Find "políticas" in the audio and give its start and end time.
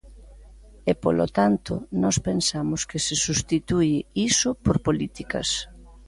4.87-5.49